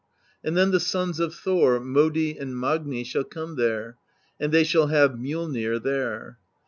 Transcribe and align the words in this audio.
And 0.43 0.57
then 0.57 0.71
the 0.71 0.79
sons 0.79 1.19
of 1.19 1.35
Thor, 1.35 1.79
Modi 1.79 2.35
and 2.35 2.59
Magni, 2.59 3.03
shall 3.03 3.23
come 3.23 3.55
there, 3.55 3.97
and 4.39 4.51
they 4.51 4.63
shall 4.63 4.87
have 4.87 5.11
MjoUnir 5.11 5.79
there. 5.83 6.39